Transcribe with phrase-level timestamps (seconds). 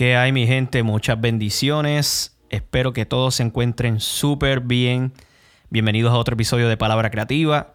[0.00, 0.82] ¿Qué hay mi gente?
[0.82, 2.34] Muchas bendiciones.
[2.48, 5.12] Espero que todos se encuentren súper bien.
[5.68, 7.74] Bienvenidos a otro episodio de Palabra Creativa.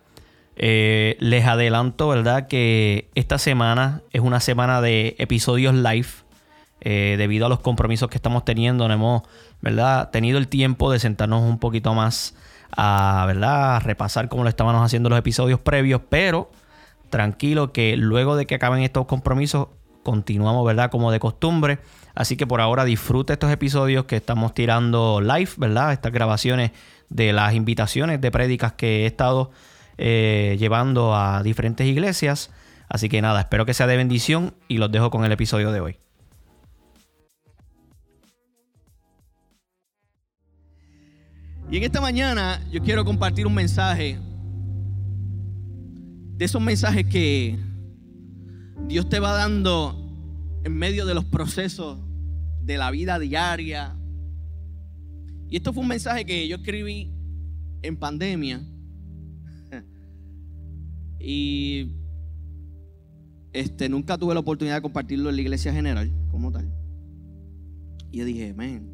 [0.56, 2.48] Eh, les adelanto, ¿verdad?
[2.48, 6.08] Que esta semana es una semana de episodios live.
[6.82, 9.22] Eh, debido a los compromisos que estamos teniendo, no hemos,
[9.62, 10.10] ¿verdad?
[10.10, 12.36] Tenido el tiempo de sentarnos un poquito más
[12.76, 13.76] a, ¿verdad?
[13.76, 16.50] A repasar cómo lo estábamos haciendo los episodios previos, pero
[17.12, 19.68] tranquilo que luego de que acaben estos compromisos,
[20.02, 20.90] continuamos, ¿verdad?
[20.90, 21.78] Como de costumbre.
[22.16, 25.92] Así que por ahora disfrute estos episodios que estamos tirando live, ¿verdad?
[25.92, 26.72] Estas grabaciones
[27.10, 29.52] de las invitaciones de prédicas que he estado
[29.98, 32.52] eh, llevando a diferentes iglesias.
[32.88, 35.82] Así que nada, espero que sea de bendición y los dejo con el episodio de
[35.82, 36.00] hoy.
[41.70, 44.20] Y en esta mañana yo quiero compartir un mensaje
[46.38, 47.58] de esos mensajes que
[48.88, 50.05] Dios te va dando
[50.66, 52.00] en medio de los procesos
[52.64, 53.96] de la vida diaria.
[55.48, 57.14] Y esto fue un mensaje que yo escribí
[57.84, 58.66] en pandemia.
[61.20, 61.92] y
[63.54, 66.74] este, nunca tuve la oportunidad de compartirlo en la iglesia general como tal.
[68.12, 68.90] Y yo dije, man,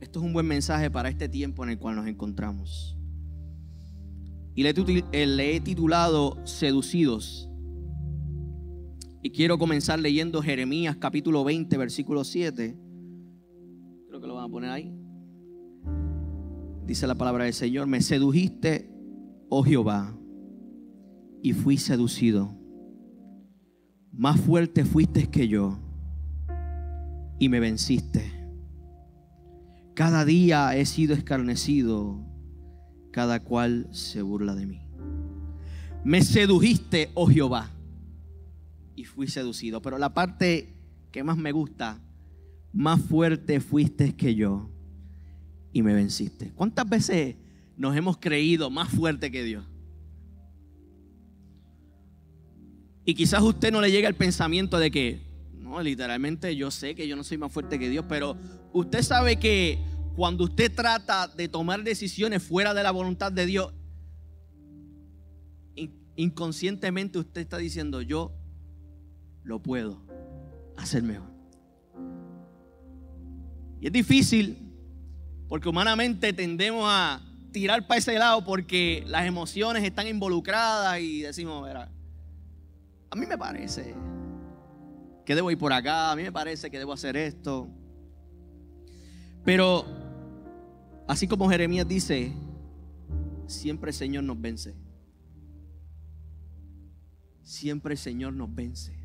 [0.00, 2.96] esto es un buen mensaje para este tiempo en el cual nos encontramos.
[4.54, 7.50] Y le he titulado Seducidos.
[9.26, 12.76] Y quiero comenzar leyendo Jeremías capítulo 20, versículo 7.
[14.06, 14.94] Creo que lo van a poner ahí.
[16.86, 18.90] Dice la palabra del Señor, me sedujiste,
[19.48, 20.14] oh Jehová,
[21.42, 22.54] y fui seducido.
[24.12, 25.78] Más fuerte fuiste que yo,
[27.38, 28.30] y me venciste.
[29.94, 32.20] Cada día he sido escarnecido,
[33.10, 34.82] cada cual se burla de mí.
[36.04, 37.73] Me sedujiste, oh Jehová
[38.96, 39.82] y fui seducido.
[39.82, 40.74] Pero la parte
[41.10, 42.00] que más me gusta,
[42.72, 44.70] más fuerte fuiste que yo
[45.72, 46.52] y me venciste.
[46.54, 47.36] ¿Cuántas veces
[47.76, 49.64] nos hemos creído más fuerte que Dios?
[53.04, 55.20] Y quizás a usted no le llega el pensamiento de que,
[55.58, 58.36] no, literalmente yo sé que yo no soy más fuerte que Dios, pero
[58.72, 59.78] usted sabe que
[60.16, 63.74] cuando usted trata de tomar decisiones fuera de la voluntad de Dios,
[66.16, 68.32] inconscientemente usted está diciendo, yo
[69.44, 70.00] lo puedo
[70.76, 71.30] hacer mejor.
[73.80, 74.58] Y es difícil
[75.48, 77.20] porque humanamente tendemos a
[77.52, 81.88] tirar para ese lado porque las emociones están involucradas y decimos, verá,
[83.10, 83.94] a mí me parece
[85.24, 87.68] que debo ir por acá, a mí me parece que debo hacer esto.
[89.44, 89.84] Pero
[91.06, 92.32] así como Jeremías dice,
[93.46, 94.74] siempre el Señor nos vence.
[97.42, 99.03] Siempre el Señor nos vence.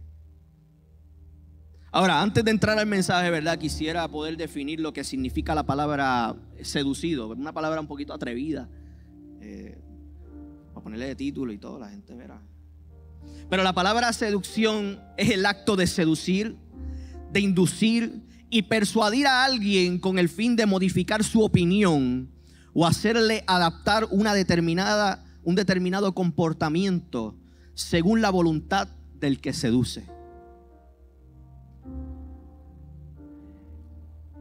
[1.91, 3.57] Ahora, antes de entrar al mensaje, ¿verdad?
[3.57, 7.29] Quisiera poder definir lo que significa la palabra seducido.
[7.29, 8.69] Una palabra un poquito atrevida.
[9.41, 9.75] Eh,
[10.73, 12.39] para ponerle de título y todo, la gente verá.
[13.49, 16.55] Pero la palabra seducción es el acto de seducir,
[17.31, 18.21] de inducir
[18.51, 22.29] y persuadir a alguien con el fin de modificar su opinión
[22.73, 27.35] o hacerle adaptar una determinada, un determinado comportamiento
[27.73, 28.89] según la voluntad
[29.19, 30.18] del que seduce.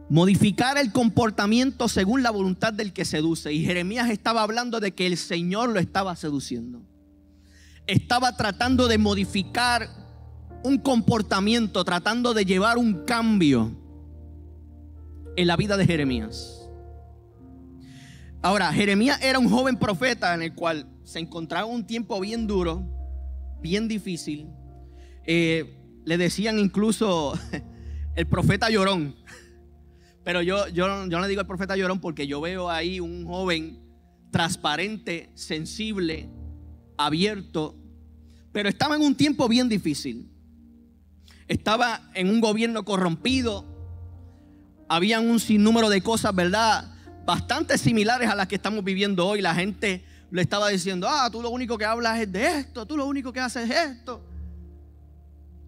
[0.09, 3.53] Modificar el comportamiento según la voluntad del que seduce.
[3.53, 6.81] Y Jeremías estaba hablando de que el Señor lo estaba seduciendo.
[7.87, 9.89] Estaba tratando de modificar
[10.63, 13.71] un comportamiento, tratando de llevar un cambio
[15.35, 16.69] en la vida de Jeremías.
[18.41, 22.83] Ahora, Jeremías era un joven profeta en el cual se encontraba un tiempo bien duro,
[23.61, 24.47] bien difícil.
[25.25, 27.33] Eh, le decían incluso
[28.15, 29.15] el profeta llorón.
[30.23, 33.25] Pero yo, yo, yo no le digo al profeta llorón porque yo veo ahí un
[33.25, 33.79] joven
[34.31, 36.29] transparente, sensible,
[36.97, 37.75] abierto,
[38.51, 40.29] pero estaba en un tiempo bien difícil.
[41.47, 43.65] Estaba en un gobierno corrompido,
[44.87, 46.93] habían un sinnúmero de cosas, ¿verdad?
[47.25, 49.41] Bastante similares a las que estamos viviendo hoy.
[49.41, 52.97] La gente le estaba diciendo, ah, tú lo único que hablas es de esto, tú
[52.97, 54.23] lo único que haces es esto.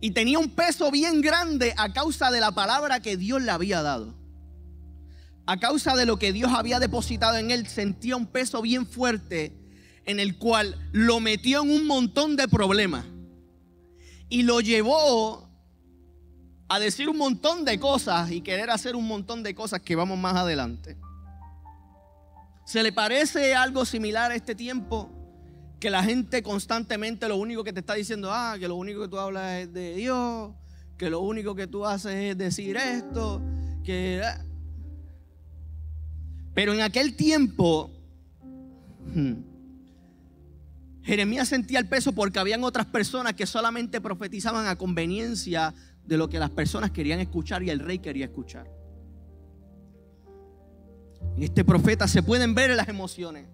[0.01, 3.81] Y tenía un peso bien grande a causa de la palabra que Dios le había
[3.81, 4.20] dado
[5.51, 9.53] a causa de lo que Dios había depositado en él, sentía un peso bien fuerte
[10.05, 13.03] en el cual lo metió en un montón de problemas
[14.29, 15.49] y lo llevó
[16.69, 20.17] a decir un montón de cosas y querer hacer un montón de cosas que vamos
[20.17, 20.95] más adelante.
[22.65, 25.09] ¿Se le parece algo similar a este tiempo?
[25.81, 29.09] Que la gente constantemente lo único que te está diciendo, ah, que lo único que
[29.09, 30.53] tú hablas es de Dios,
[30.97, 33.41] que lo único que tú haces es decir esto,
[33.83, 34.21] que...
[34.23, 34.45] Ah.
[36.53, 37.89] Pero en aquel tiempo,
[39.13, 39.33] hmm,
[41.03, 45.73] Jeremías sentía el peso porque habían otras personas que solamente profetizaban a conveniencia
[46.05, 48.69] de lo que las personas querían escuchar y el rey quería escuchar.
[51.35, 53.47] En este profeta se pueden ver las emociones.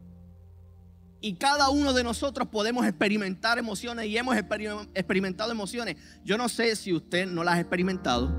[1.19, 5.97] Y cada uno de nosotros podemos experimentar emociones y hemos experimentado emociones.
[6.23, 8.31] Yo no sé si usted no las ha experimentado.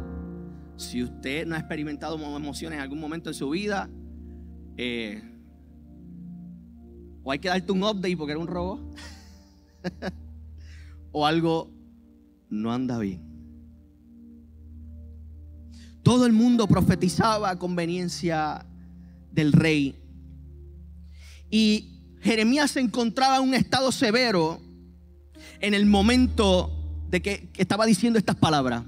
[0.77, 3.91] Si usted no ha experimentado emociones en algún momento en su vida.
[4.79, 5.21] Eh,
[7.23, 8.91] o hay que darte un update porque era un robo.
[11.13, 11.71] o algo
[12.49, 13.23] no anda bien.
[16.03, 18.65] Todo el mundo profetizaba a conveniencia
[19.31, 19.97] del rey.
[21.51, 24.61] Y Jeremías se encontraba en un estado severo
[25.61, 26.73] en el momento
[27.11, 28.85] de que, estaba diciendo estas palabras.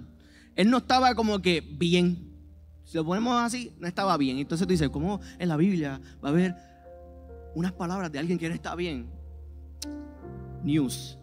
[0.57, 2.30] Él no estaba como que bien.
[2.91, 4.39] Si lo ponemos así, no estaba bien.
[4.39, 6.57] Entonces tú dices, ¿cómo en la Biblia va a haber
[7.55, 9.07] unas palabras de alguien que no está bien?
[10.65, 11.17] News.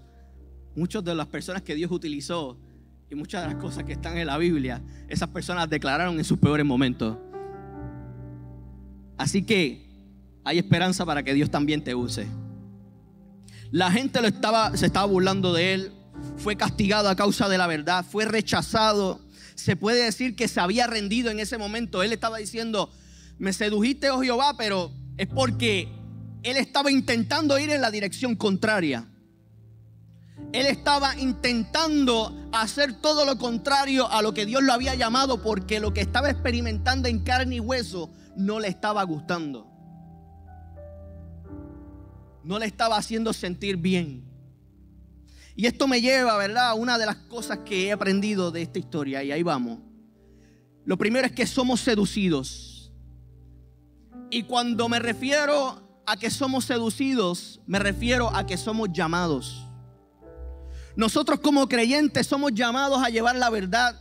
[0.78, 2.58] Muchas de las personas que Dios utilizó
[3.10, 6.40] y muchas de las cosas que están en la Biblia, esas personas declararon en sus
[6.40, 7.18] peores momentos.
[9.18, 9.90] Así que
[10.46, 12.28] hay esperanza para que Dios también te use.
[13.72, 15.92] La gente lo estaba, se estaba burlando de él,
[16.38, 19.27] fue castigado a causa de la verdad, fue rechazado.
[19.58, 22.02] Se puede decir que se había rendido en ese momento.
[22.02, 22.90] Él estaba diciendo,
[23.38, 25.90] me sedujiste, oh Jehová, pero es porque
[26.44, 29.06] él estaba intentando ir en la dirección contraria.
[30.54, 35.82] Él estaba intentando hacer todo lo contrario a lo que Dios lo había llamado porque
[35.82, 39.78] lo que estaba experimentando en carne y hueso no le estaba gustando
[42.48, 44.24] no le estaba haciendo sentir bien.
[45.58, 48.78] Y esto me lleva, ¿verdad?, a una de las cosas que he aprendido de esta
[48.78, 49.80] historia, y ahí vamos.
[50.86, 52.94] Lo primero es que somos seducidos.
[54.30, 59.66] Y cuando me refiero a que somos seducidos, me refiero a que somos llamados.
[60.96, 64.00] Nosotros como creyentes somos llamados a llevar la verdad,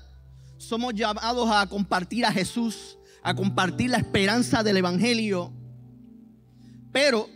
[0.58, 5.54] somos llamados a compartir a Jesús, a compartir la esperanza del Evangelio.
[6.92, 7.30] Pero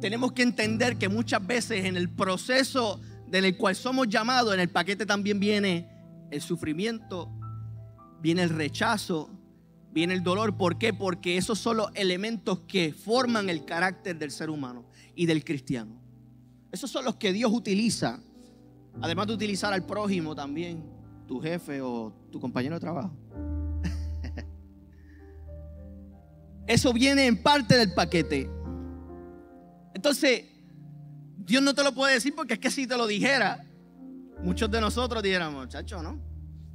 [0.00, 4.68] tenemos que entender que muchas veces en el proceso del cual somos llamados, en el
[4.68, 5.88] paquete también viene
[6.30, 7.30] el sufrimiento,
[8.20, 9.30] viene el rechazo,
[9.92, 10.56] viene el dolor.
[10.56, 10.92] ¿Por qué?
[10.92, 16.00] Porque esos son los elementos que forman el carácter del ser humano y del cristiano.
[16.72, 18.20] Esos son los que Dios utiliza,
[19.00, 20.84] además de utilizar al prójimo también,
[21.26, 23.12] tu jefe o tu compañero de trabajo.
[26.66, 28.48] Eso viene en parte del paquete.
[29.94, 30.44] Entonces,
[31.38, 33.64] Dios no te lo puede decir porque es que si te lo dijera,
[34.42, 36.18] muchos de nosotros dijéramos, chacho, ¿no?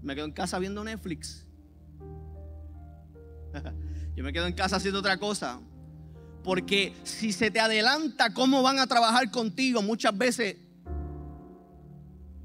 [0.02, 1.46] Me quedo en casa viendo Netflix.
[4.16, 5.60] Yo me quedo en casa haciendo otra cosa.
[6.44, 10.58] Porque si se te adelanta cómo van a trabajar contigo, muchas veces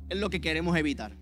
[0.09, 1.13] es lo que queremos evitar.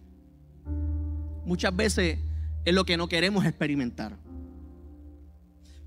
[1.45, 2.19] Muchas veces
[2.65, 4.17] es lo que no queremos experimentar.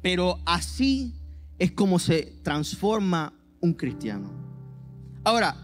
[0.01, 1.13] Pero así
[1.59, 4.31] es como se transforma un cristiano.
[5.23, 5.55] Ahora,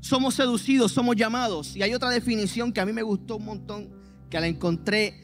[0.00, 1.76] somos seducidos, somos llamados.
[1.76, 3.90] Y hay otra definición que a mí me gustó un montón,
[4.28, 5.14] que la encontré,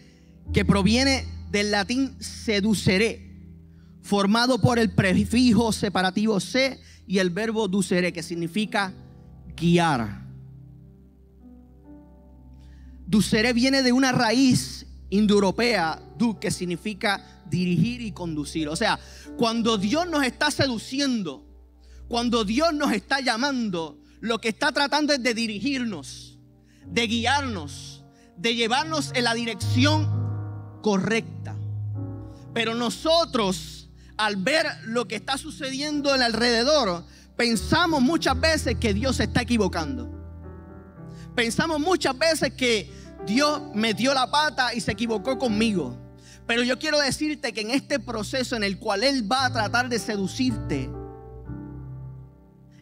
[0.52, 3.32] que proviene del latín seduceré,
[4.02, 8.92] formado por el prefijo separativo se y el verbo ducere, que significa
[9.56, 10.26] guiar.
[13.06, 18.68] Ducere viene de una raíz indoeuropea, du, que significa dirigir y conducir.
[18.68, 18.98] O sea,
[19.36, 21.45] cuando Dios nos está seduciendo,
[22.08, 26.38] cuando Dios nos está llamando, lo que está tratando es de dirigirnos,
[26.86, 28.04] de guiarnos,
[28.36, 31.56] de llevarnos en la dirección correcta.
[32.54, 37.04] Pero nosotros, al ver lo que está sucediendo en alrededor,
[37.36, 40.10] pensamos muchas veces que Dios se está equivocando.
[41.34, 42.90] Pensamos muchas veces que
[43.26, 45.98] Dios me dio la pata y se equivocó conmigo.
[46.46, 49.88] Pero yo quiero decirte que en este proceso en el cual Él va a tratar
[49.88, 50.88] de seducirte,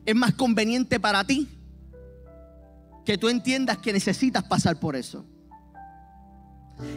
[0.05, 1.49] es más conveniente para ti
[3.05, 5.25] que tú entiendas que necesitas pasar por eso.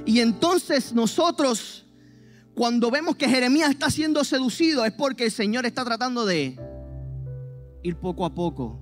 [0.06, 1.86] Y entonces nosotros,
[2.56, 6.58] cuando vemos que Jeremías está siendo seducido, es porque el Señor está tratando de
[7.84, 8.80] ir poco a poco,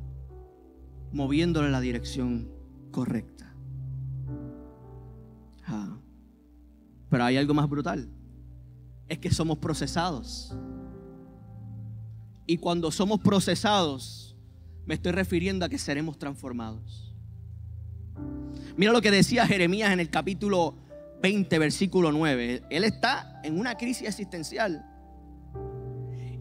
[1.11, 2.49] moviéndole en la dirección
[2.91, 3.53] correcta.
[5.65, 5.97] Ah.
[7.09, 8.09] Pero hay algo más brutal,
[9.09, 10.55] es que somos procesados.
[12.47, 14.35] Y cuando somos procesados,
[14.85, 17.13] me estoy refiriendo a que seremos transformados.
[18.77, 20.75] Mira lo que decía Jeremías en el capítulo
[21.21, 22.63] 20, versículo 9.
[22.69, 24.85] Él está en una crisis existencial.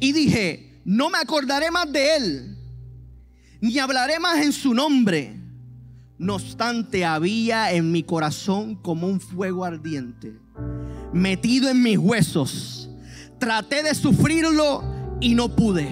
[0.01, 2.59] Y dije, no me acordaré más de él,
[3.61, 5.41] ni hablaré más en su nombre.
[6.19, 10.35] No obstante, había en mi corazón como un fuego ardiente,
[11.13, 12.91] metido en mis huesos.
[13.39, 14.94] Traté de sufrirlo
[15.25, 15.89] y no pude.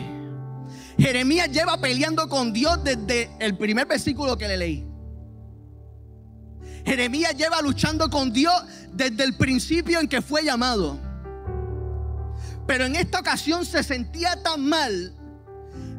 [0.99, 4.87] Jeremías lleva peleando con Dios desde el primer versículo que le leí.
[6.85, 8.53] Jeremías lleva luchando con Dios
[8.93, 10.99] desde el principio en que fue llamado.
[12.67, 15.15] Pero en esta ocasión se sentía tan mal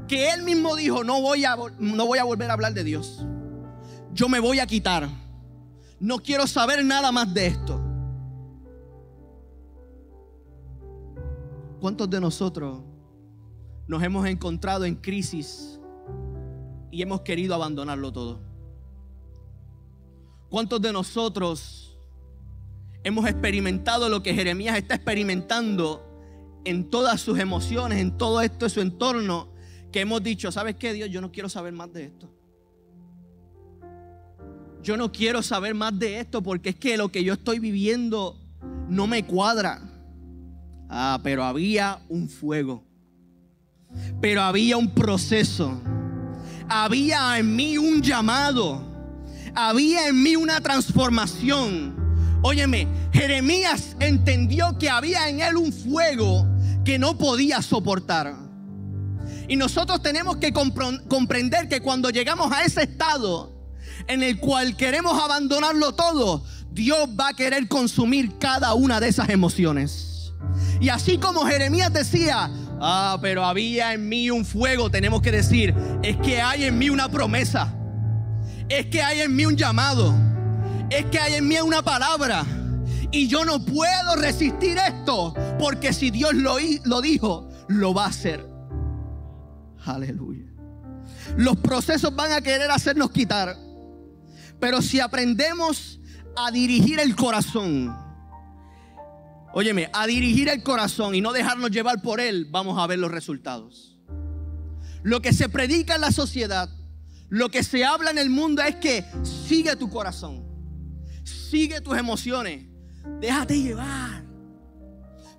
[0.08, 3.26] que él mismo dijo, no voy a, no voy a volver a hablar de Dios.
[4.14, 5.10] Yo me voy a quitar.
[6.00, 7.82] No quiero saber nada más de esto.
[11.82, 12.93] ¿Cuántos de nosotros
[13.88, 15.80] nos hemos encontrado en crisis
[16.92, 18.42] y hemos querido abandonarlo todo?
[20.50, 21.98] ¿Cuántos de nosotros
[23.04, 26.10] hemos experimentado lo que Jeremías está experimentando
[26.66, 29.50] en todas sus emociones, en todo esto, en su entorno,
[29.92, 31.10] que hemos dicho, ¿sabes qué, Dios?
[31.10, 32.30] Yo no quiero saber más de esto.
[34.82, 38.38] Yo no quiero saber más de esto porque es que lo que yo estoy viviendo
[38.90, 39.82] no me cuadra.
[40.90, 42.84] Ah, pero había un fuego.
[44.22, 45.82] Pero había un proceso.
[46.68, 48.82] Había en mí un llamado.
[49.56, 51.96] Había en mí una transformación.
[52.42, 56.48] Óyeme, Jeremías entendió que había en él un fuego
[56.84, 58.36] que no podía soportar.
[59.48, 63.54] Y nosotros tenemos que comprender que cuando llegamos a ese estado
[64.08, 69.30] en el cual queremos abandonarlo todo, Dios va a querer consumir cada una de esas
[69.30, 70.34] emociones.
[70.82, 72.52] Y así como Jeremías decía,
[72.84, 75.74] ah, pero había en mí un fuego, tenemos que decir,
[76.04, 77.74] es que hay en mí una promesa,
[78.70, 80.14] es que hay en mí un llamado,
[80.90, 82.46] es que hay en mí una palabra.
[83.12, 88.08] Y yo no puedo resistir esto, porque si Dios lo, lo dijo, lo va a
[88.08, 88.46] hacer.
[89.86, 90.46] Aleluya.
[91.38, 93.56] Los procesos van a querer hacernos quitar.
[94.60, 96.00] Pero si aprendemos
[96.36, 97.96] a dirigir el corazón,
[99.54, 103.12] óyeme, a dirigir el corazón y no dejarnos llevar por él, vamos a ver los
[103.12, 103.98] resultados.
[105.04, 106.70] Lo que se predica en la sociedad,
[107.30, 110.44] lo que se habla en el mundo es que sigue tu corazón,
[111.24, 112.66] sigue tus emociones,
[113.20, 114.24] déjate llevar.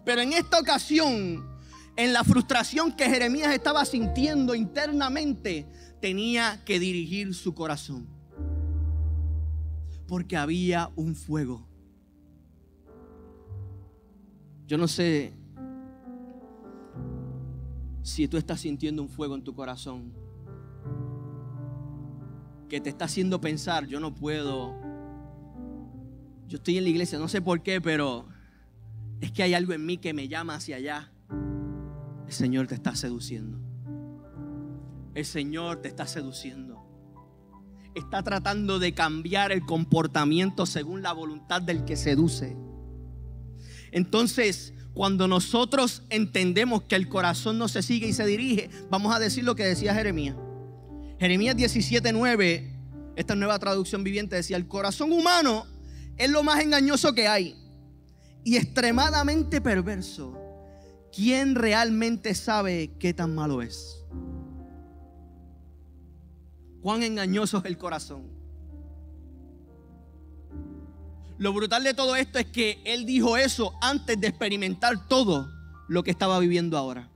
[0.05, 1.49] Pero en esta ocasión,
[1.97, 5.67] en la frustración que Jeremías estaba sintiendo internamente,
[6.01, 8.07] tenía que dirigir su corazón.
[10.07, 11.74] Porque había un fuego.
[14.67, 15.35] Yo no sé
[18.03, 20.13] si tú estás sintiendo un fuego en tu corazón
[22.69, 24.75] que te está haciendo pensar, yo no puedo
[26.49, 28.27] yo estoy en la iglesia, no sé por qué, pero
[29.21, 31.11] es que hay algo en mí que me llama hacia allá.
[32.27, 33.59] El Señor te está seduciendo.
[35.15, 36.83] El Señor te está seduciendo.
[37.95, 42.57] Está tratando de cambiar el comportamiento según la voluntad del que seduce.
[43.95, 49.21] Entonces, cuando nosotros entendemos que el corazón no se sigue y se dirige, vamos a
[49.21, 50.35] decir lo que decía Jeremías.
[51.21, 52.73] Jeremías 17:9,
[53.15, 55.65] esta nueva traducción viviente decía, el corazón humano
[56.17, 57.55] es lo más engañoso que hay
[58.43, 60.37] y extremadamente perverso.
[61.15, 64.03] ¿Quién realmente sabe qué tan malo es?
[66.83, 68.25] Cuán engañoso es el corazón.
[71.39, 75.49] Lo brutal de todo esto es que él dijo eso antes de experimentar todo
[75.89, 77.09] lo que estaba viviendo ahora.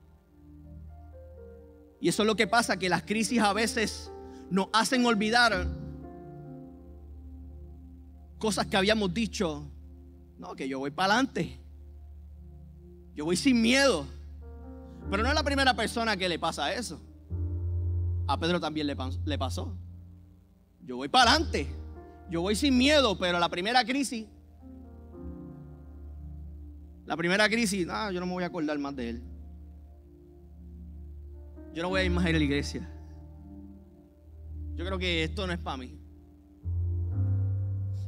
[2.01, 4.11] Y eso es lo que pasa, que las crisis a veces
[4.51, 5.69] nos hacen olvidar
[8.39, 9.65] cosas que habíamos dicho.
[10.39, 11.61] No, que yo voy para adelante.
[13.15, 14.07] Yo voy sin miedo.
[15.11, 17.01] Pero no es la primera persona que le pasa eso.
[18.27, 19.75] A Pedro también le, pasó.
[20.85, 21.67] Yo voy para adelante.
[22.31, 24.27] Yo voy sin miedo, pero la primera crisis,
[27.07, 29.23] la primera crisis, no, yo no me voy a acordar más de él.
[31.75, 32.89] Yo no voy a ir más a ir a la iglesia.
[34.75, 35.99] Yo creo que esto no es para mí.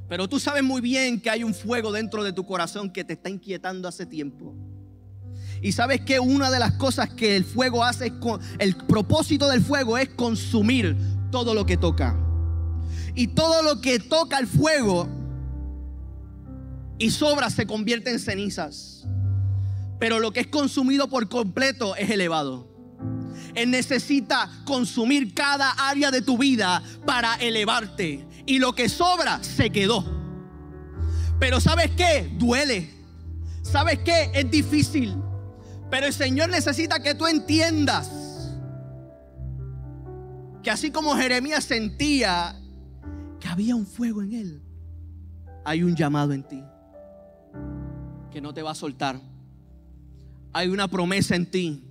[0.09, 3.15] Pero tú sabes muy bien que hay un fuego dentro de tu corazón que te
[3.15, 4.55] está inquietando hace tiempo.
[5.63, 8.15] Y sabes que una de las cosas que el fuego hace, es
[8.59, 10.97] el propósito del fuego es consumir
[11.31, 12.30] todo lo que toca.
[13.15, 15.09] Y todo lo que toca el fuego
[16.99, 19.07] y sobra se convierte en cenizas.
[19.99, 22.69] Pero lo que es consumido por completo es elevado.
[23.55, 29.71] Él necesita consumir cada área de tu vida para elevarte y lo que sobra se
[29.71, 30.05] quedó.
[31.39, 32.31] Pero ¿sabes qué?
[32.39, 32.91] Duele.
[33.63, 34.31] ¿Sabes qué?
[34.35, 35.17] Es difícil.
[35.91, 38.11] Pero el Señor necesita que tú entiendas
[40.63, 42.60] que así como Jeremías sentía
[43.41, 44.63] que había un fuego en él,
[45.65, 46.63] hay un llamado en ti
[48.31, 49.21] que no te va a soltar.
[50.53, 51.85] Hay una promesa en ti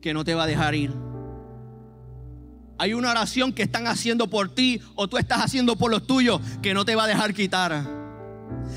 [0.00, 0.92] que no te va a dejar ir.
[2.78, 6.40] Hay una oración que están haciendo por ti o tú estás haciendo por los tuyos
[6.60, 7.86] que no te va a dejar quitar.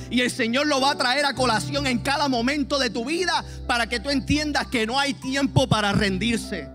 [0.10, 3.44] Y el Señor lo va a traer a colación en cada momento de tu vida
[3.68, 6.70] para que tú entiendas que no hay tiempo para rendirse.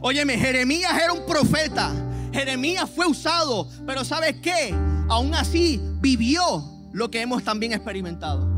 [0.00, 1.92] Óyeme, Jeremías era un profeta.
[2.32, 4.74] Jeremías fue usado, pero ¿sabes qué?
[5.08, 8.48] Aún así vivió lo que hemos también experimentado.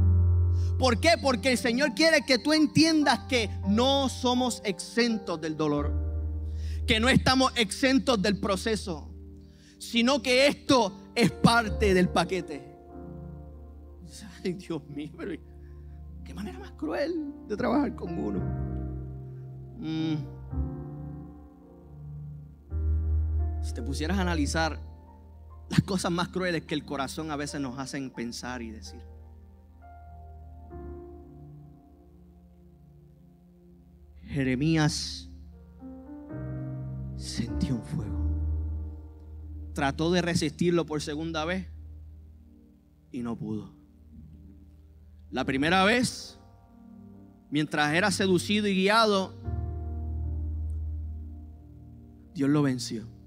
[0.79, 1.11] ¿Por qué?
[1.21, 5.93] Porque el Señor quiere que tú entiendas que no somos exentos del dolor,
[6.87, 9.11] que no estamos exentos del proceso,
[9.79, 12.65] sino que esto es parte del paquete.
[14.45, 15.33] Ay, Dios mío, pero
[16.25, 18.41] qué manera más cruel de trabajar con uno.
[19.79, 20.40] Mm.
[23.63, 24.79] Si te pusieras a analizar
[25.69, 29.01] las cosas más crueles que el corazón a veces nos hacen pensar y decir.
[34.25, 35.29] Jeremías
[37.17, 38.19] sintió un fuego.
[39.75, 41.69] Trató de resistirlo por segunda vez
[43.13, 43.73] y no pudo.
[45.31, 46.39] La primera vez,
[47.51, 49.35] mientras era seducido y guiado,
[52.35, 53.20] Dios lo venció.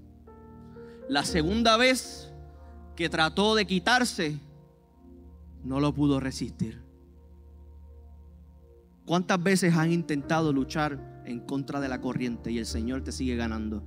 [1.08, 2.32] La segunda vez
[2.96, 4.38] que trató de quitarse,
[5.62, 6.80] no lo pudo resistir.
[9.04, 13.36] ¿Cuántas veces han intentado luchar en contra de la corriente y el Señor te sigue
[13.36, 13.82] ganando?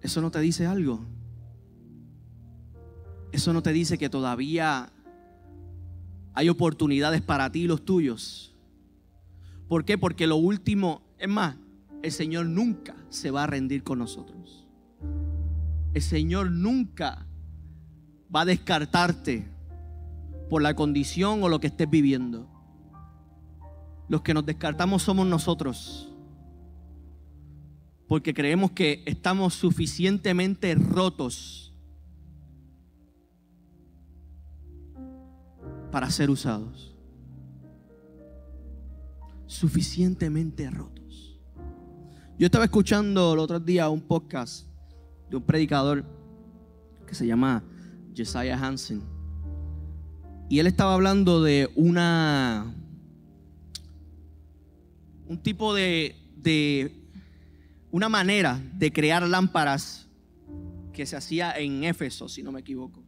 [0.00, 1.04] ¿Eso no te dice algo?
[3.30, 4.92] ¿Eso no te dice que todavía
[6.34, 8.56] hay oportunidades para ti y los tuyos?
[9.68, 9.96] ¿Por qué?
[9.96, 11.56] Porque lo último, es más,
[12.02, 14.57] el Señor nunca se va a rendir con nosotros
[15.98, 17.26] el Señor nunca
[18.34, 19.48] va a descartarte
[20.48, 22.48] por la condición o lo que estés viviendo.
[24.08, 26.08] Los que nos descartamos somos nosotros.
[28.06, 31.74] Porque creemos que estamos suficientemente rotos
[35.90, 36.94] para ser usados.
[39.46, 41.40] Suficientemente rotos.
[42.38, 44.68] Yo estaba escuchando el otro día un podcast
[45.30, 46.04] de un predicador
[47.06, 47.62] que se llama
[48.16, 49.02] Josiah Hansen.
[50.48, 52.74] Y él estaba hablando de una
[55.26, 56.90] un tipo de, de
[57.90, 60.06] una manera de crear lámparas
[60.92, 63.04] que se hacía en Éfeso, si no me equivoco.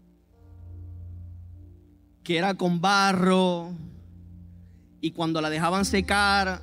[2.22, 3.72] Que era con barro
[5.00, 6.62] y cuando la dejaban secar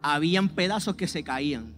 [0.00, 1.74] habían pedazos que se caían.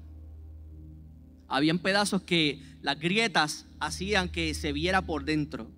[1.48, 5.70] Habían pedazos que las grietas hacían que se viera por dentro.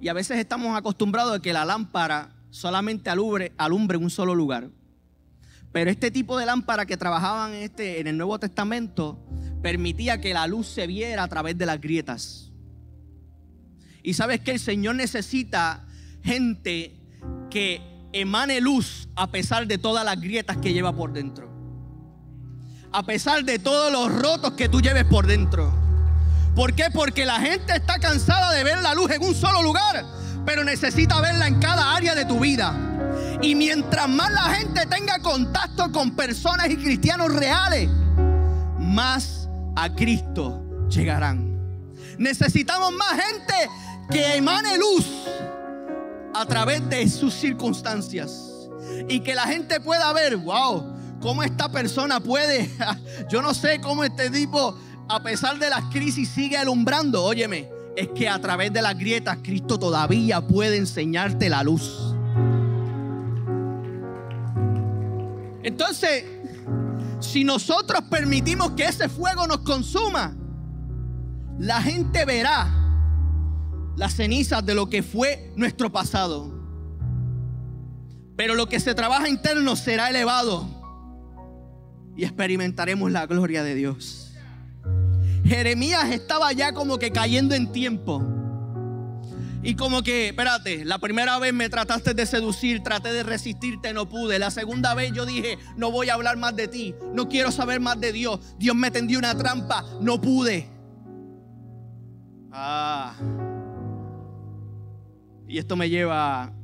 [0.00, 4.70] Y a veces estamos acostumbrados a que la lámpara solamente alumbre, alumbre un solo lugar.
[5.72, 9.24] Pero este tipo de lámpara que trabajaban en, este, en el Nuevo Testamento
[9.62, 12.50] permitía que la luz se viera a través de las grietas.
[14.02, 15.86] Y sabes que el Señor necesita
[16.24, 16.96] gente
[17.50, 21.49] que emane luz a pesar de todas las grietas que lleva por dentro
[22.92, 25.72] a pesar de todos los rotos que tú lleves por dentro.
[26.54, 26.86] ¿Por qué?
[26.92, 30.04] Porque la gente está cansada de ver la luz en un solo lugar,
[30.44, 32.74] pero necesita verla en cada área de tu vida.
[33.40, 37.88] Y mientras más la gente tenga contacto con personas y cristianos reales,
[38.78, 41.58] más a Cristo llegarán.
[42.18, 43.54] Necesitamos más gente
[44.10, 45.06] que emane luz
[46.34, 48.46] a través de sus circunstancias.
[49.08, 52.70] Y que la gente pueda ver, wow, cómo esta persona puede,
[53.30, 54.76] yo no sé cómo este tipo,
[55.08, 57.22] a pesar de las crisis, sigue alumbrando.
[57.22, 62.14] Óyeme, es que a través de las grietas Cristo todavía puede enseñarte la luz.
[65.62, 66.24] Entonces,
[67.20, 70.34] si nosotros permitimos que ese fuego nos consuma,
[71.58, 72.76] la gente verá
[73.96, 76.58] las cenizas de lo que fue nuestro pasado.
[78.36, 80.79] Pero lo que se trabaja interno será elevado
[82.16, 84.32] y experimentaremos la gloria de Dios.
[85.44, 88.22] Jeremías estaba ya como que cayendo en tiempo.
[89.62, 94.08] Y como que, espérate, la primera vez me trataste de seducir, traté de resistirte, no
[94.08, 94.38] pude.
[94.38, 97.78] La segunda vez yo dije, no voy a hablar más de ti, no quiero saber
[97.78, 98.40] más de Dios.
[98.58, 100.66] Dios me tendió una trampa, no pude.
[102.50, 103.14] Ah.
[105.46, 106.54] Y esto me lleva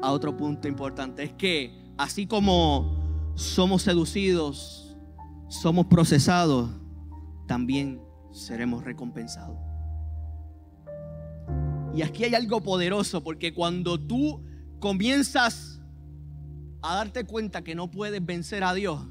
[0.00, 1.24] a otro punto importante.
[1.24, 3.03] Es que así como
[3.34, 4.96] somos seducidos,
[5.48, 6.70] somos procesados,
[7.46, 8.00] también
[8.32, 9.58] seremos recompensados.
[11.94, 14.44] Y aquí hay algo poderoso, porque cuando tú
[14.80, 15.80] comienzas
[16.82, 19.06] a darte cuenta que no puedes vencer a Dios,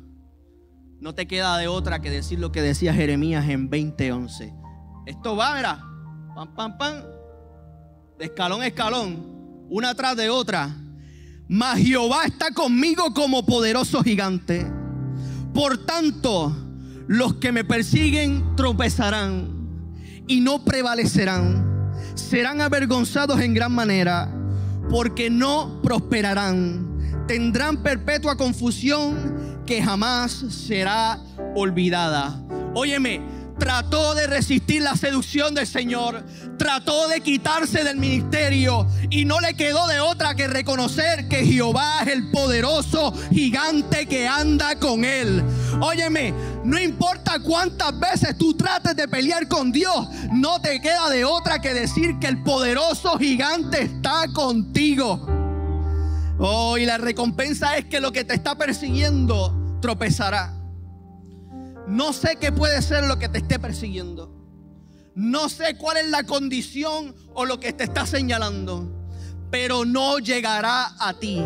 [1.00, 4.54] no te queda de otra que decir lo que decía Jeremías en 2011.
[5.06, 5.84] Esto va, mira,
[6.36, 7.04] pam, pam, pam,
[8.18, 10.83] de escalón a escalón, una tras de otra.
[11.48, 14.66] Mas Jehová está conmigo como poderoso gigante.
[15.54, 16.56] Por tanto,
[17.08, 19.50] los que me persiguen tropezarán
[20.28, 21.72] y no prevalecerán.
[22.16, 24.34] Serán avergonzados en gran manera
[24.90, 27.26] porque no prosperarán.
[27.28, 31.20] Tendrán perpetua confusión que jamás será
[31.56, 32.42] olvidada.
[32.74, 33.22] Óyeme,
[33.64, 36.22] trató de resistir la seducción del Señor,
[36.58, 42.00] trató de quitarse del ministerio y no le quedó de otra que reconocer que Jehová
[42.02, 45.42] es el poderoso gigante que anda con él.
[45.80, 46.34] Óyeme,
[46.66, 51.60] no importa cuántas veces tú trates de pelear con Dios, no te queda de otra
[51.60, 55.26] que decir que el poderoso gigante está contigo.
[56.38, 60.63] Oh, y la recompensa es que lo que te está persiguiendo tropezará.
[61.88, 64.32] No sé qué puede ser lo que te esté persiguiendo.
[65.16, 68.90] No sé cuál es la condición o lo que te está señalando.
[69.52, 71.42] Pero no llegará a ti.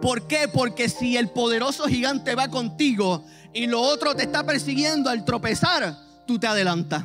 [0.00, 0.48] ¿Por qué?
[0.48, 5.96] Porque si el poderoso gigante va contigo y lo otro te está persiguiendo al tropezar,
[6.26, 7.04] tú te adelantas.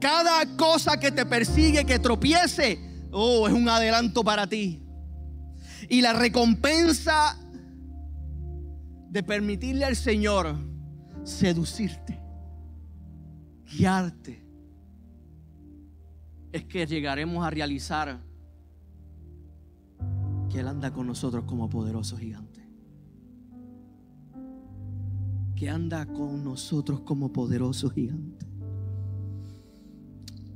[0.00, 2.78] Cada cosa que te persigue, que tropiece,
[3.10, 4.82] oh, es un adelanto para ti.
[5.88, 7.38] Y la recompensa
[9.14, 10.56] de permitirle al Señor
[11.22, 12.20] seducirte,
[13.78, 14.44] guiarte,
[16.50, 18.20] es que llegaremos a realizar
[20.50, 22.68] que Él anda con nosotros como poderoso gigante.
[25.54, 28.46] Que anda con nosotros como poderoso gigante.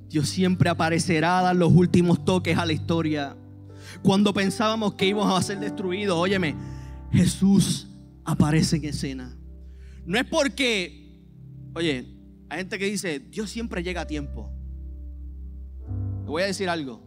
[0.09, 3.37] Dios siempre aparecerá a dar los últimos toques a la historia.
[4.03, 6.57] Cuando pensábamos que íbamos a ser destruidos, óyeme,
[7.13, 7.88] Jesús
[8.29, 9.35] aparece en escena.
[10.05, 11.19] No es porque,
[11.75, 12.15] oye,
[12.51, 14.53] hay gente que dice, Dios siempre llega a tiempo.
[16.25, 17.03] Le voy a decir algo.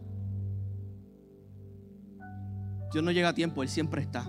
[2.92, 4.28] Dios no llega a tiempo, Él siempre está.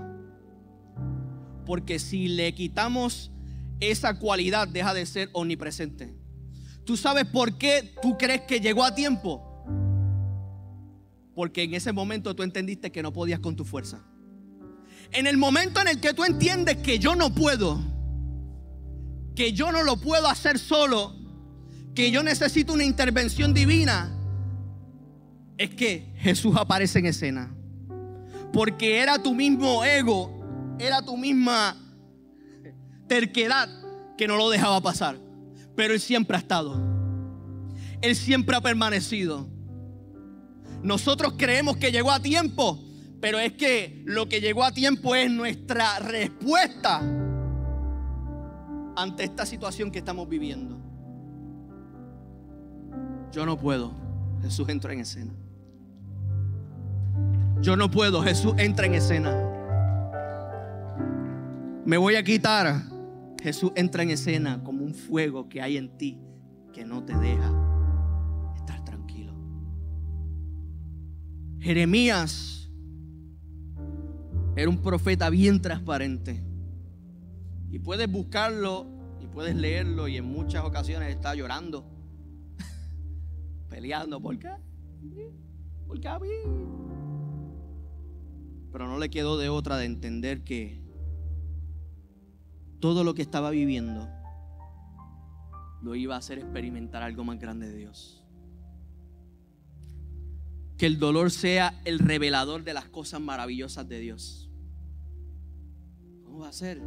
[1.65, 3.31] Porque si le quitamos
[3.79, 6.15] esa cualidad, deja de ser omnipresente.
[6.85, 9.65] ¿Tú sabes por qué tú crees que llegó a tiempo?
[11.33, 14.12] Porque en ese momento tú entendiste que no podías con tu fuerza.
[15.11, 17.79] En el momento en el que tú entiendes que yo no puedo,
[19.35, 21.15] que yo no lo puedo hacer solo,
[21.93, 24.11] que yo necesito una intervención divina,
[25.57, 27.55] es que Jesús aparece en escena.
[28.51, 31.77] Porque era tu mismo ego, era tu misma
[33.07, 33.69] terquedad
[34.17, 35.17] que no lo dejaba pasar.
[35.75, 36.81] Pero Él siempre ha estado.
[38.01, 39.47] Él siempre ha permanecido.
[40.83, 42.83] Nosotros creemos que llegó a tiempo
[43.23, 46.99] pero es que lo que llegó a tiempo es nuestra respuesta
[48.97, 50.77] ante esta situación que estamos viviendo.
[53.31, 53.93] Yo no puedo.
[54.41, 55.31] Jesús entra en escena.
[57.61, 58.21] Yo no puedo.
[58.23, 59.33] Jesús entra en escena.
[61.85, 62.83] Me voy a quitar.
[63.41, 66.19] Jesús entra en escena como un fuego que hay en ti
[66.73, 67.53] que no te deja
[68.57, 69.33] estar tranquilo.
[71.61, 72.62] Jeremías
[74.55, 76.43] era un profeta bien transparente.
[77.71, 78.85] Y puedes buscarlo
[79.19, 81.85] y puedes leerlo y en muchas ocasiones está llorando,
[83.69, 84.21] peleando.
[84.21, 84.49] ¿Por qué?
[85.87, 86.27] Porque a mí.
[88.71, 90.81] Pero no le quedó de otra de entender que
[92.79, 94.09] todo lo que estaba viviendo
[95.81, 98.22] lo iba a hacer experimentar algo más grande de Dios.
[100.77, 104.49] Que el dolor sea el revelador de las cosas maravillosas de Dios.
[106.23, 106.81] ¿Cómo va a ser?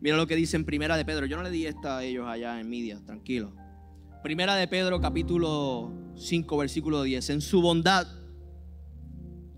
[0.00, 1.26] Mira lo que dice en Primera de Pedro.
[1.26, 3.54] Yo no le di esta a ellos allá en media, tranquilo.
[4.22, 7.30] Primera de Pedro, capítulo 5, versículo 10.
[7.30, 8.06] En su bondad,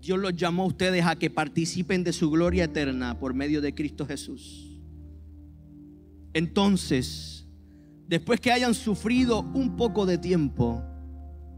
[0.01, 3.73] Dios los llamó a ustedes a que participen de su gloria eterna por medio de
[3.73, 4.79] Cristo Jesús.
[6.33, 7.47] Entonces,
[8.07, 10.83] después que hayan sufrido un poco de tiempo,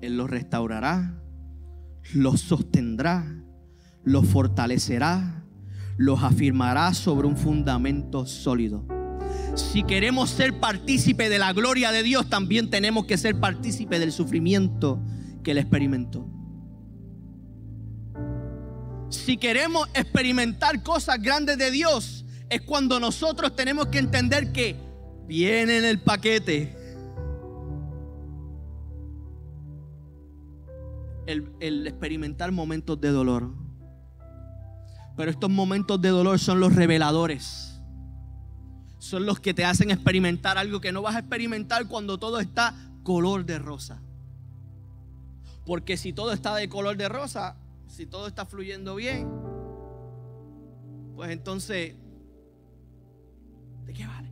[0.02, 1.22] Él los restaurará,
[2.14, 3.26] los sostendrá,
[4.04, 5.38] los fortalecerá
[5.98, 8.86] los afirmará sobre un fundamento sólido.
[9.56, 14.12] si queremos ser partícipe de la gloria de Dios, también tenemos que ser partícipe del
[14.12, 15.02] sufrimiento
[15.44, 16.30] que Él experimentó.
[19.10, 24.76] Si queremos experimentar cosas grandes de Dios, es cuando nosotros tenemos que entender que
[25.28, 26.77] viene en el paquete
[31.28, 33.54] el, experimentar momentos de dolor.
[35.16, 37.82] Pero estos momentos de dolor son los reveladores.
[38.98, 42.74] Son los que te hacen experimentar algo que no vas a experimentar cuando todo está
[43.04, 44.02] color de rosa.
[45.66, 49.30] Porque si todo está de color de rosa, si todo está fluyendo bien,
[51.16, 51.96] pues entonces,
[53.86, 54.32] ¿de qué vale?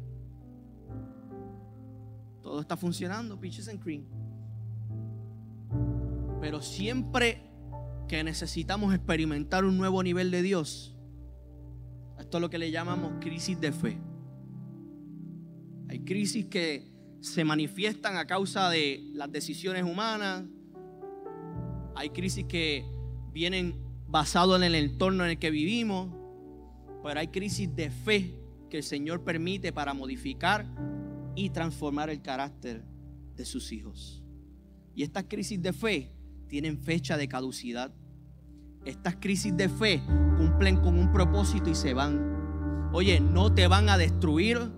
[2.42, 4.06] Todo está funcionando, peaches and cream.
[6.46, 7.42] Pero siempre
[8.08, 10.96] que necesitamos experimentar un nuevo nivel de Dios,
[12.20, 13.98] esto es lo que le llamamos crisis de fe.
[15.90, 16.88] Hay crisis que
[17.20, 20.44] se manifiestan a causa de las decisiones humanas.
[21.96, 22.86] Hay crisis que
[23.34, 26.12] vienen basados en el entorno en el que vivimos.
[27.02, 30.68] Pero hay crisis de fe que el Señor permite para modificar
[31.36, 32.84] y transformar el carácter
[33.36, 34.22] de sus hijos.
[34.94, 36.15] Y estas crisis de fe
[36.48, 37.92] tienen fecha de caducidad.
[38.86, 40.02] Estas crisis de fe
[40.38, 42.90] cumplen con un propósito y se van.
[42.94, 44.72] Oye, no te van a destruir,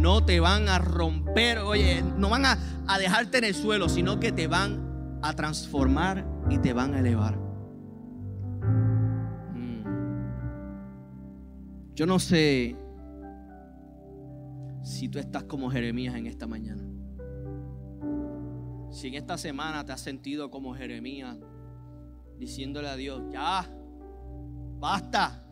[0.00, 4.18] no te van a romper, oye, no van a, a dejarte en el suelo, sino
[4.18, 7.38] que te van a transformar y te van a elevar.
[9.54, 9.84] Mm.
[11.94, 12.76] Yo no sé
[14.82, 16.93] si tú estás como Jeremías en esta mañana.
[18.94, 21.36] Si en esta semana te has sentido como Jeremías,
[22.38, 23.68] diciéndole a Dios, ya,
[24.78, 25.44] basta,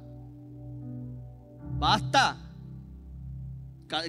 [1.76, 2.36] basta,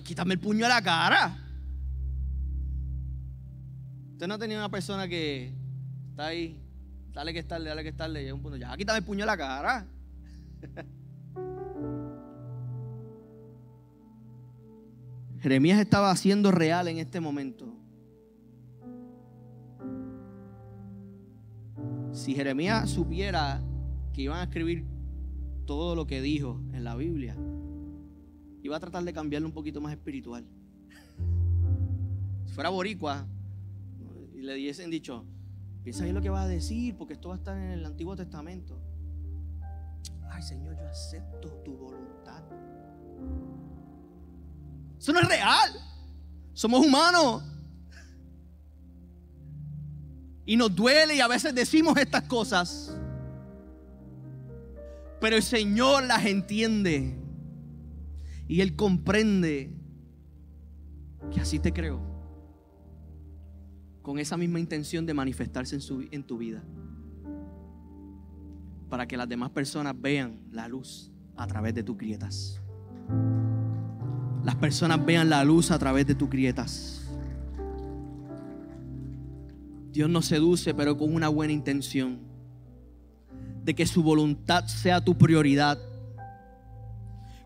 [0.04, 1.36] quítame el puño a la cara.
[4.12, 5.52] Usted no ha tenido una persona que
[6.12, 6.62] está ahí,
[7.12, 9.38] dale que estarle, dale que estarle, y un punto, ya, quítame el puño a la
[9.38, 9.88] cara.
[15.42, 17.83] Jeremías estaba haciendo real en este momento.
[22.14, 23.60] Si Jeremías supiera
[24.14, 24.86] que iban a escribir
[25.66, 27.36] todo lo que dijo en la Biblia,
[28.62, 30.46] iba a tratar de cambiarlo un poquito más espiritual.
[32.46, 33.26] Si fuera boricua
[34.36, 35.26] y le diesen dicho,
[35.84, 38.16] piensa bien lo que va a decir, porque esto va a estar en el Antiguo
[38.16, 38.80] Testamento.
[40.30, 42.44] Ay, Señor, yo acepto tu voluntad.
[45.00, 45.72] Eso no es real.
[46.54, 47.44] Somos humanos.
[50.46, 52.98] Y nos duele y a veces decimos estas cosas.
[55.22, 57.16] Pero el Señor las entiende.
[58.48, 59.72] Y Él comprende
[61.32, 62.02] que así te creo.
[64.02, 66.62] Con esa misma intención de manifestarse en, en tu vida.
[68.90, 72.60] Para que las demás personas vean la luz a través de tus grietas.
[74.44, 77.03] Las personas vean la luz a través de tus grietas.
[79.94, 82.18] Dios nos seduce, pero con una buena intención.
[83.64, 85.78] De que su voluntad sea tu prioridad.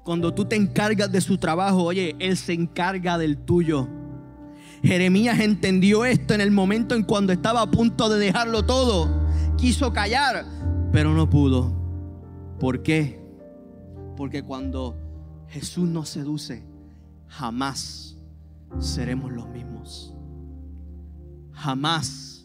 [0.05, 3.89] Cuando tú te encargas de su trabajo, oye, Él se encarga del tuyo.
[4.81, 9.27] Jeremías entendió esto en el momento en cuando estaba a punto de dejarlo todo.
[9.57, 10.45] Quiso callar,
[10.93, 11.75] pero no pudo.
[12.61, 13.19] ¿Por qué?
[14.15, 14.95] Porque cuando
[15.49, 16.63] Jesús nos seduce,
[17.27, 18.17] jamás
[18.79, 20.13] seremos los mismos.
[21.51, 22.36] Jamás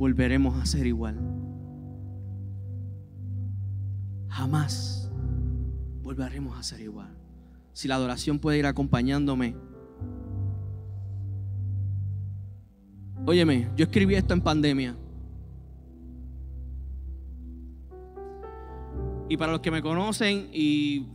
[0.00, 1.20] volveremos a ser igual.
[4.28, 5.10] Jamás
[6.00, 7.14] volveremos a ser igual.
[7.74, 9.54] Si la adoración puede ir acompañándome.
[13.26, 14.96] Óyeme, yo escribí esto en pandemia.
[19.28, 21.08] Y para los que me conocen y,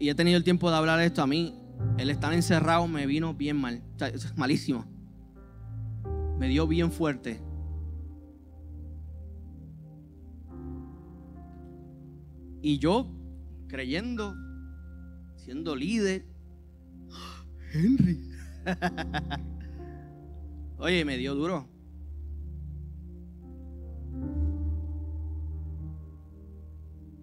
[0.00, 1.54] he tenido el tiempo de hablar esto, a mí
[1.96, 3.84] el estar encerrado me vino bien mal,
[4.34, 4.84] malísimo.
[6.40, 7.49] Me dio bien fuerte.
[12.62, 13.06] Y yo,
[13.68, 14.34] creyendo,
[15.36, 16.26] siendo líder,
[17.72, 18.30] Henry.
[20.78, 21.66] Oye, me dio duro.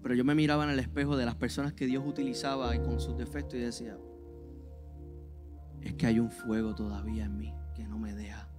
[0.02, 3.00] Pero yo me miraba en el espejo de las personas que Dios utilizaba y con
[3.00, 3.98] sus defectos y decía,
[5.82, 8.50] es que hay un fuego todavía en mí que no me deja.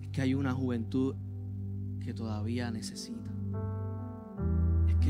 [0.00, 1.14] Es que hay una juventud
[2.00, 3.37] que todavía necesita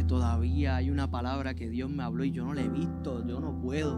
[0.08, 3.38] todavía hay una palabra que Dios me habló y yo no la he visto, yo
[3.38, 3.92] no puedo.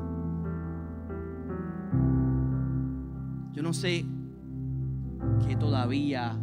[3.53, 4.05] Yo no sé
[5.47, 6.39] qué todavía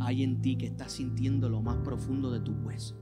[0.00, 2.96] hay en ti que estás sintiendo lo más profundo de tu hueso,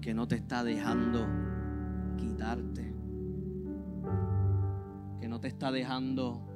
[0.00, 1.26] que no te está dejando
[2.18, 2.94] quitarte,
[5.20, 6.46] que no te está dejando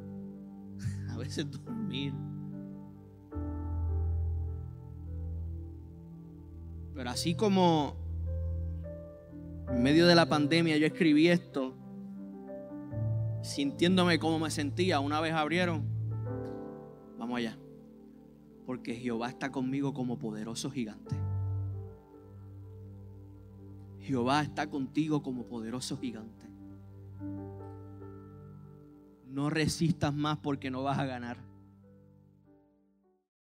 [1.10, 2.12] a veces dormir.
[6.94, 8.09] Pero así como
[9.70, 11.74] en medio de la pandemia yo escribí esto,
[13.42, 15.84] sintiéndome como me sentía, una vez abrieron,
[17.18, 17.58] vamos allá,
[18.66, 21.16] porque Jehová está conmigo como poderoso gigante.
[24.00, 26.46] Jehová está contigo como poderoso gigante.
[29.28, 31.49] No resistas más porque no vas a ganar.